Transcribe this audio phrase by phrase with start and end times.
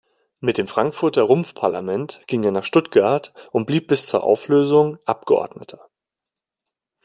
[0.39, 5.89] Mit dem Frankfurter „Rumpfparlament“ ging er nach Stuttgart und blieb bis zur Auflösung Abgeordneter.